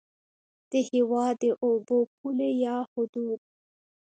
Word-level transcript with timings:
د 0.69 0.71
هېواد 0.89 1.33
د 1.43 1.45
اوبو 1.65 1.97
پولې 2.15 2.49
یا 2.65 2.75
حدود 2.91 3.39